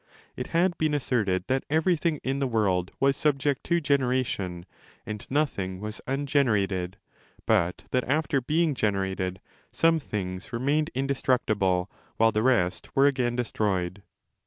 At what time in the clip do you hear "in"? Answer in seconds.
2.23-2.39, 10.95-11.05